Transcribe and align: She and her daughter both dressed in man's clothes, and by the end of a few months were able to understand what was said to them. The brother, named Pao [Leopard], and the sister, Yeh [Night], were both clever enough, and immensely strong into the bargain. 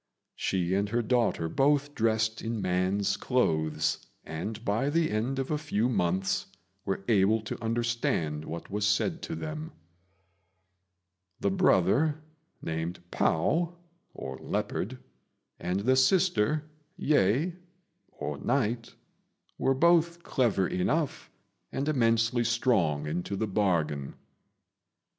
She 0.35 0.73
and 0.73 0.89
her 0.89 1.03
daughter 1.03 1.47
both 1.47 1.93
dressed 1.93 2.41
in 2.41 2.59
man's 2.59 3.17
clothes, 3.17 3.99
and 4.23 4.65
by 4.65 4.89
the 4.89 5.11
end 5.11 5.37
of 5.37 5.51
a 5.51 5.59
few 5.59 5.87
months 5.87 6.47
were 6.85 7.03
able 7.07 7.39
to 7.41 7.63
understand 7.63 8.43
what 8.45 8.71
was 8.71 8.83
said 8.87 9.21
to 9.21 9.35
them. 9.35 9.73
The 11.39 11.51
brother, 11.51 12.19
named 12.63 12.99
Pao 13.11 13.75
[Leopard], 14.15 14.97
and 15.59 15.81
the 15.81 15.95
sister, 15.95 16.63
Yeh 16.97 17.51
[Night], 18.43 18.95
were 19.59 19.75
both 19.75 20.23
clever 20.23 20.67
enough, 20.67 21.29
and 21.71 21.87
immensely 21.87 22.43
strong 22.43 23.05
into 23.05 23.35
the 23.35 23.45
bargain. 23.45 24.15